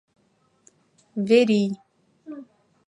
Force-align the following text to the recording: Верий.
Верий. 1.27 1.71